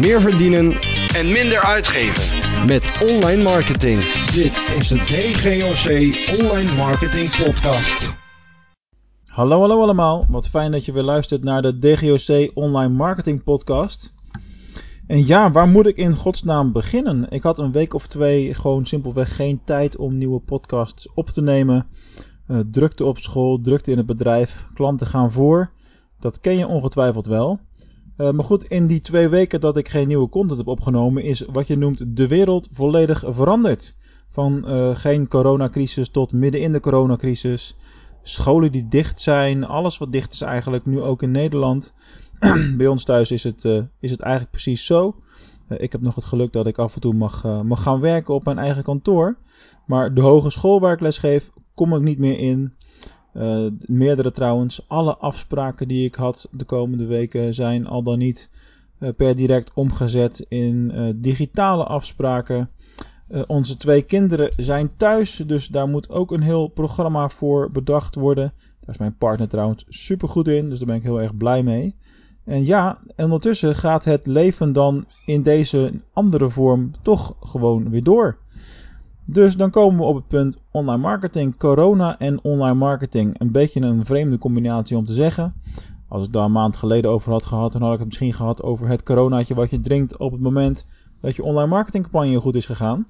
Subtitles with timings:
[0.00, 0.72] meer verdienen
[1.14, 2.38] en minder uitgeven.
[2.66, 4.00] met online marketing.
[4.32, 5.86] Dit is de DGOC
[6.40, 8.14] Online Marketing Podcast.
[9.26, 10.26] Hallo, hallo allemaal.
[10.28, 14.14] Wat fijn dat je weer luistert naar de DGOC Online Marketing Podcast.
[15.06, 17.26] En ja, waar moet ik in godsnaam beginnen?
[17.30, 21.42] Ik had een week of twee gewoon simpelweg geen tijd om nieuwe podcasts op te
[21.42, 21.86] nemen.
[22.48, 25.70] Uh, drukte op school, drukte in het bedrijf, klanten gaan voor.
[26.20, 27.60] Dat ken je ongetwijfeld wel.
[28.20, 31.44] Uh, maar goed, in die twee weken dat ik geen nieuwe content heb opgenomen, is
[31.52, 33.96] wat je noemt de wereld volledig veranderd.
[34.30, 37.76] Van uh, geen coronacrisis tot midden in de coronacrisis.
[38.22, 41.94] Scholen die dicht zijn, alles wat dicht is eigenlijk, nu ook in Nederland.
[42.76, 45.14] Bij ons thuis is het, uh, is het eigenlijk precies zo.
[45.68, 48.44] ik heb nog het geluk dat ik af en toe mag, mag gaan werken op
[48.44, 49.36] mijn eigen kantoor.
[49.86, 52.72] Maar de hogeschool waar ik les geef, kom ik niet meer in.
[53.34, 54.84] Uh, meerdere trouwens.
[54.88, 58.50] Alle afspraken die ik had de komende weken zijn al dan niet
[58.98, 62.70] uh, per direct omgezet in uh, digitale afspraken.
[63.46, 68.52] onze twee kinderen zijn thuis, dus daar moet ook een heel programma voor bedacht worden.
[68.80, 71.62] Daar is mijn partner trouwens super goed in, dus daar ben ik heel erg blij
[71.62, 71.94] mee.
[72.44, 78.38] En ja, ondertussen gaat het leven dan in deze andere vorm toch gewoon weer door.
[79.32, 83.40] Dus dan komen we op het punt online marketing, corona en online marketing.
[83.40, 85.54] Een beetje een vreemde combinatie om te zeggen.
[86.08, 88.62] Als ik daar een maand geleden over had gehad, dan had ik het misschien gehad
[88.62, 90.86] over het coronaatje wat je drinkt op het moment
[91.20, 93.04] dat je online marketingcampagne goed is gegaan.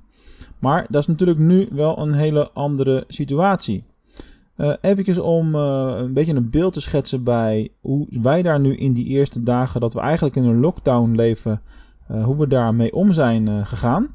[0.58, 3.84] Maar dat is natuurlijk nu wel een hele andere situatie.
[4.56, 8.76] Uh, Even om uh, een beetje een beeld te schetsen bij hoe wij daar nu
[8.76, 11.60] in die eerste dagen dat we eigenlijk in een lockdown leven,
[12.10, 14.08] uh, hoe we daarmee om zijn gegaan.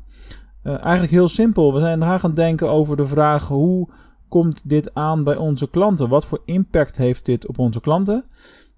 [0.66, 1.74] Uh, eigenlijk heel simpel.
[1.74, 3.88] We zijn gaan denken over de vraag hoe
[4.28, 6.10] komt dit aan bij onze klanten?
[6.10, 8.24] Wat voor impact heeft dit op onze klanten?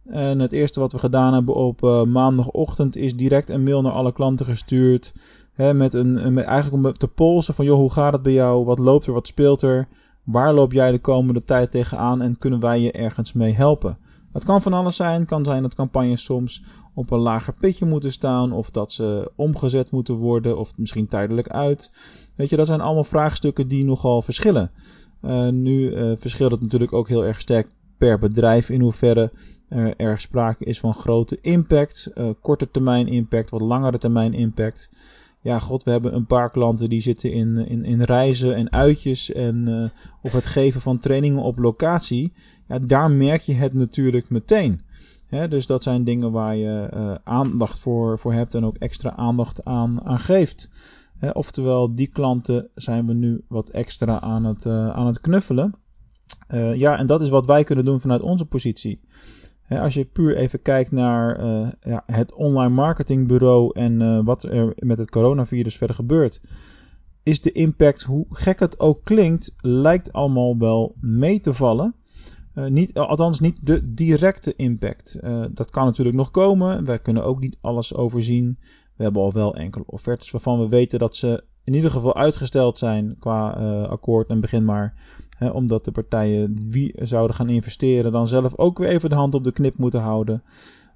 [0.05, 3.91] En het eerste wat we gedaan hebben op uh, maandagochtend is direct een mail naar
[3.91, 5.13] alle klanten gestuurd.
[5.53, 8.65] Hè, met een, met eigenlijk om te polsen van joh, hoe gaat het bij jou?
[8.65, 9.13] Wat loopt er?
[9.13, 9.87] Wat speelt er?
[10.23, 13.97] Waar loop jij de komende tijd tegenaan en kunnen wij je ergens mee helpen?
[14.37, 15.19] Het kan van alles zijn.
[15.19, 18.51] Het kan zijn dat campagnes soms op een lager pitje moeten staan.
[18.51, 20.57] Of dat ze omgezet moeten worden.
[20.57, 21.91] Of misschien tijdelijk uit.
[22.35, 24.71] Weet je, dat zijn allemaal vraagstukken die nogal verschillen.
[25.21, 27.67] Uh, nu uh, verschilt het natuurlijk ook heel erg sterk
[27.97, 29.31] per bedrijf in hoeverre
[29.97, 32.11] er, sprake is van grote impact.
[32.15, 34.91] Uh, korte termijn impact, wat langere termijn impact.
[35.47, 39.31] Ja, god, we hebben een paar klanten die zitten in, in, in reizen en uitjes
[39.31, 39.91] en
[40.21, 42.33] of het geven van trainingen op locatie
[42.67, 44.81] ja, daar merk je het natuurlijk meteen.
[45.27, 49.15] He, dus dat zijn dingen waar je uh, aandacht voor, voor hebt en ook extra
[49.15, 50.69] aandacht aan, aan geeft.
[51.33, 55.73] Oftewel, die klanten zijn we nu wat extra aan het, uh, aan het knuffelen.
[56.73, 58.99] Ja, en dat is wat wij kunnen doen vanuit onze positie.
[59.69, 61.41] Als je puur even kijkt naar
[61.81, 66.41] ja, het online marketingbureau en wat er met het coronavirus verder gebeurt,
[67.23, 71.95] is de impact, hoe gek het ook klinkt, lijkt allemaal wel mee te vallen.
[72.55, 75.19] Uh, niet, althans niet de directe impact.
[75.51, 76.85] Dat kan natuurlijk nog komen.
[76.85, 78.57] Wij kunnen ook niet alles overzien.
[78.95, 82.77] We hebben al wel enkele offertes waarvan we weten dat ze in ieder geval uitgesteld
[82.77, 84.93] zijn qua uh, akkoord en begin maar.
[85.37, 89.33] Hè, omdat de partijen wie zouden gaan investeren dan zelf ook weer even de hand
[89.33, 90.43] op de knip moeten houden.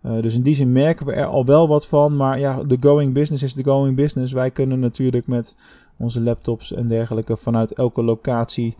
[0.01, 2.15] dus in die zin merken we er al wel wat van.
[2.15, 4.33] Maar ja, de going business is de going business.
[4.33, 5.55] Wij kunnen natuurlijk met
[5.97, 8.75] onze laptops en dergelijke vanuit elke locatie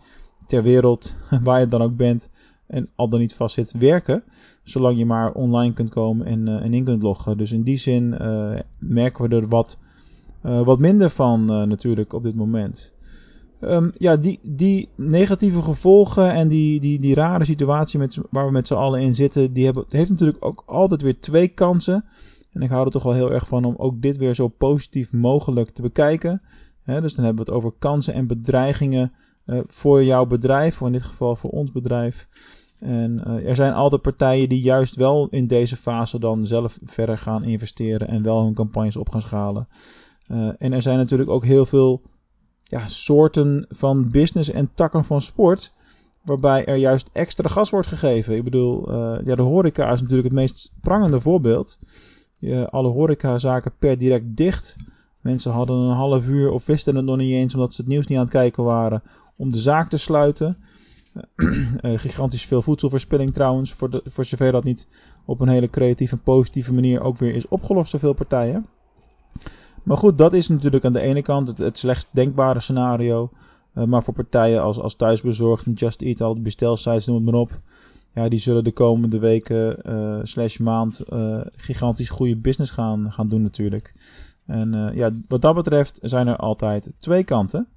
[0.48, 2.30] ter wereld, waar je dan ook bent,
[2.68, 4.24] en al dan niet vast zit werken.
[4.64, 7.38] Zolang je maar online kunt komen en, uh, en in kunt loggen.
[7.38, 8.10] Dus in die zin
[8.80, 9.78] merken we er wat,
[10.44, 12.94] uh, wat minder van natuurlijk op dit moment.
[13.62, 18.52] Um, ja, die, die negatieve gevolgen en die, die, die rare situatie met, waar we
[18.52, 22.06] met z'n allen in zitten, die hebben, heeft natuurlijk ook altijd weer twee kansen.
[22.54, 25.12] En ik hou er toch wel heel erg van om ook dit weer zo positief
[25.12, 26.42] mogelijk te bekijken.
[26.86, 29.12] Dus dan hebben we het over kansen en bedreigingen
[29.66, 32.28] voor jouw bedrijf, of in dit geval voor ons bedrijf.
[32.80, 37.44] En er zijn altijd partijen die juist wel in deze fase dan zelf verder gaan
[37.44, 39.68] investeren en wel hun campagnes op gaan schalen.
[40.32, 42.02] Uh, en er zijn natuurlijk ook heel veel
[42.64, 45.74] ja, soorten van business en takken van sport.
[46.22, 48.36] Waarbij er juist extra gas wordt gegeven.
[48.36, 51.80] Ik bedoel, uh, ja, de horeca is natuurlijk het meest prangende voorbeeld.
[52.70, 54.76] alle horecazaken per direct dicht.
[55.22, 58.08] Mensen hadden een half uur of wisten het nog niet eens omdat ze het nieuws
[58.08, 59.04] niet aan het kijken waren.
[59.36, 60.58] Om de zaak te sluiten.
[61.36, 64.88] uh, gigantisch veel voedselverspilling trouwens, voor, voor zover dat niet
[65.26, 68.66] op een hele creatieve en positieve manier ook weer is opgelost door veel partijen.
[69.84, 73.30] Maar goed, dat is natuurlijk aan de ene kant het, het slechtst denkbare scenario.
[73.76, 77.42] Uh, maar voor partijen als, als thuisbezorgd, Just Eat, al de bestelsites, noem het maar
[77.42, 77.60] op.
[78.14, 79.78] ja, die zullen de komende weken
[80.28, 81.02] slash maand
[81.56, 83.94] gigantisch goede business gaan, gaan doen natuurlijk.
[84.46, 87.68] En ja, wat dat betreft zijn er altijd twee kanten.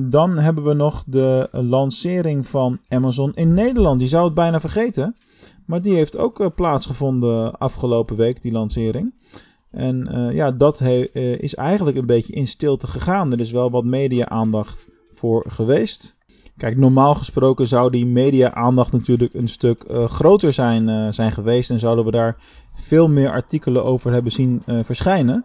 [0.00, 3.98] dan hebben we nog de lancering van Amazon in Nederland.
[3.98, 5.16] Die zou het bijna vergeten.
[5.66, 9.12] Maar die heeft ook plaatsgevonden afgelopen week, die lancering.
[9.74, 13.32] En uh, ja, dat he, uh, is eigenlijk een beetje in stilte gegaan.
[13.32, 16.16] Er is wel wat media-aandacht voor geweest.
[16.56, 21.70] Kijk, normaal gesproken zou die media-aandacht natuurlijk een stuk uh, groter zijn, zijn geweest.
[21.70, 22.36] En zouden we daar
[22.74, 25.44] veel meer artikelen over hebben zien verschijnen.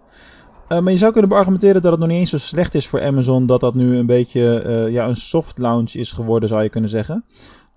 [0.68, 3.46] maar je zou kunnen beargumenteren dat het nog niet eens zo slecht is voor Amazon.
[3.46, 7.24] Dat dat nu een beetje ja, een soft launch is geworden, zou je kunnen zeggen.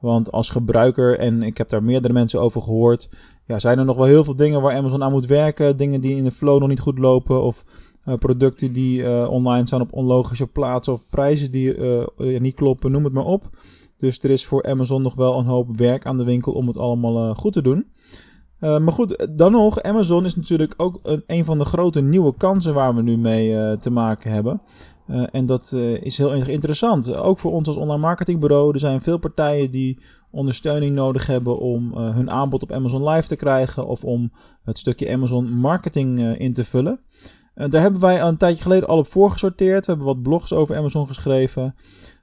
[0.03, 3.11] Want als gebruiker, en ik heb daar meerdere mensen over gehoord,
[3.47, 5.77] ja, zijn er nog wel heel veel dingen waar Amazon aan moet werken.
[5.77, 7.43] Dingen die in de flow nog niet goed lopen.
[7.43, 7.65] Of
[8.07, 10.93] uh, producten die uh, online staan op onlogische plaatsen.
[10.93, 13.51] Of prijzen die uh, niet kloppen, noem het maar op.
[13.97, 16.77] Dus er is voor Amazon nog wel een hoop werk aan de winkel om het
[16.77, 17.87] allemaal goed te doen.
[18.59, 22.75] maar goed, dan nog, Amazon is natuurlijk ook een, een van de grote nieuwe kansen
[22.75, 24.61] waar we nu mee te maken hebben.
[25.07, 27.15] Uh, en dat uh, is heel interessant.
[27.15, 28.73] Ook voor ons als online marketingbureau.
[28.73, 29.99] Er zijn veel partijen die
[30.31, 33.87] ondersteuning nodig hebben om uh, hun aanbod op Amazon Live te krijgen.
[33.87, 34.33] Of om
[34.65, 37.01] het stukje Amazon marketing in te vullen.
[37.55, 39.87] daar hebben wij een tijdje geleden al op voorgesorteerd.
[39.87, 41.75] We hebben wat blogs over Amazon geschreven.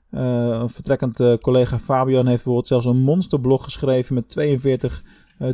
[0.09, 5.03] een vertrekkend collega Fabian heeft bijvoorbeeld zelfs een monsterblog geschreven met 42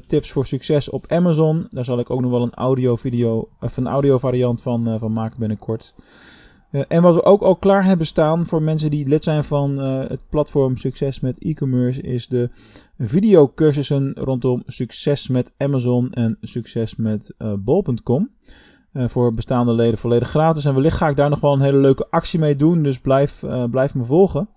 [0.08, 1.68] tips voor succes op Amazon.
[1.70, 5.14] Daar zal ik ook nog wel een audio video, of een audio variant van, van
[5.14, 5.94] maken binnenkort.
[6.76, 9.80] Uh, en wat we ook al klaar hebben staan voor mensen die lid zijn van
[9.80, 12.50] uh, het platform Succes met e-commerce is de
[12.98, 18.30] videocursussen rondom succes met Amazon en succes met uh, bol.com.
[18.94, 20.66] voor bestaande leden volledig gratis.
[20.66, 22.84] En wellicht ga ik daar nog wel een hele leuke actie mee doen.
[22.84, 24.50] Dus blijf, blijf me volgen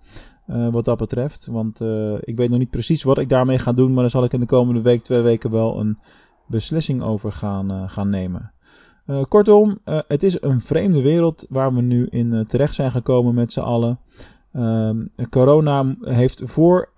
[0.45, 1.47] wat dat betreft.
[1.51, 1.81] Want
[2.21, 3.93] ik weet nog niet precies wat ik daarmee ga doen.
[3.93, 5.97] Maar daar zal ik in de komende week, twee weken wel een
[6.47, 8.51] beslissing over gaan, gaan nemen.
[9.09, 12.91] Uh, kortom, uh, het is een vreemde wereld waar we nu in uh, terecht zijn
[12.91, 13.99] gekomen met z'n allen.
[14.53, 16.89] Ehm, corona heeft voor,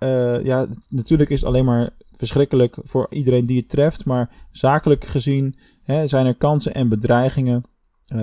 [0.42, 5.56] ja, natuurlijk is het alleen maar verschrikkelijk voor iedereen die het treft, maar zakelijk gezien
[5.82, 7.64] hè, zijn er kansen en bedreigingen.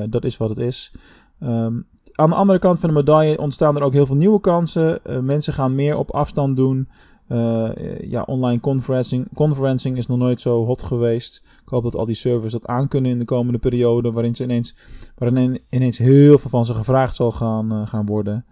[0.09, 0.93] dat is wat het is.
[1.39, 4.99] Um, aan de andere kant van de medaille ontstaan er ook heel veel nieuwe kansen.
[5.21, 6.89] mensen gaan meer op afstand doen.
[7.31, 7.69] Uh,
[8.01, 11.43] ja, online conferencing, conferencing is nog nooit zo hot geweest.
[11.61, 14.75] Ik hoop dat al die servers dat aankunnen in de komende periode, waarin, ze ineens,
[15.15, 18.45] waarin ineens heel veel van ze gevraagd zal gaan, uh, gaan worden.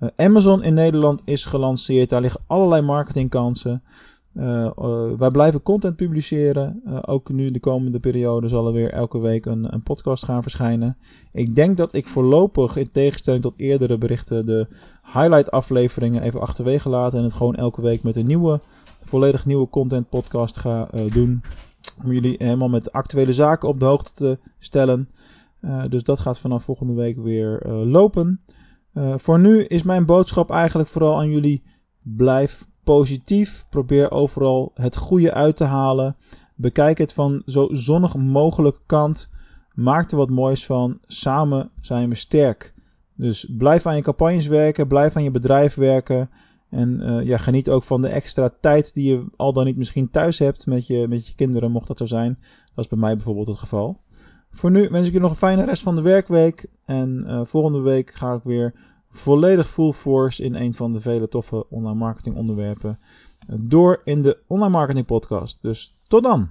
[0.00, 3.82] Uh, Amazon in Nederland is gelanceerd, daar liggen allerlei marketingkansen.
[4.34, 6.82] Uh, uh, wij blijven content publiceren.
[6.86, 10.42] Uh, ook nu de komende periode zal er weer elke week een, een, podcast gaan
[10.42, 10.96] verschijnen.
[11.32, 14.66] Ik denk dat ik voorlopig, in tegenstelling tot eerdere berichten, de
[15.12, 17.14] highlight afleveringen even achterwege laat.
[17.14, 18.60] En het gewoon elke week met een nieuwe,
[19.04, 21.42] volledig nieuwe content podcast ga doen.
[22.04, 25.08] Om jullie helemaal met actuele zaken op de hoogte te stellen.
[25.88, 28.40] dus dat gaat vanaf volgende week weer lopen.
[29.16, 31.62] voor nu is mijn boodschap eigenlijk vooral aan jullie.
[32.02, 33.66] Blijf positief.
[33.68, 36.16] Probeer overal het goede uit te halen.
[36.54, 39.30] Bekijk het van zo zonnig mogelijk kant.
[39.74, 40.98] Maak er wat moois van.
[41.06, 42.74] Samen zijn we sterk.
[43.14, 44.86] Dus blijf aan je campagnes werken.
[44.86, 46.30] Blijf aan je bedrijf werken.
[46.70, 50.10] En uh, ja, geniet ook van de extra tijd die je al dan niet misschien
[50.10, 52.38] thuis hebt met je, met je kinderen, mocht dat zo zijn.
[52.74, 54.00] Dat is bij mij bijvoorbeeld het geval.
[54.50, 56.66] Voor nu wens ik je nog een fijne rest van de werkweek.
[56.84, 58.74] En uh, volgende week ga ik weer
[59.14, 62.98] volledig full force in een van de vele toffe online marketing onderwerpen
[63.60, 65.58] door in de online marketing podcast.
[65.60, 66.50] Dus tot dan!